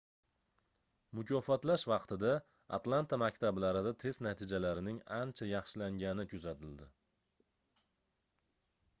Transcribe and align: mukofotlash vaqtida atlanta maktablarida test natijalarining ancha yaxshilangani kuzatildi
mukofotlash 1.17 1.83
vaqtida 1.89 2.31
atlanta 2.77 3.19
maktablarida 3.23 3.91
test 4.03 4.23
natijalarining 4.27 4.97
ancha 5.17 5.49
yaxshilangani 5.49 6.25
kuzatildi 6.31 6.89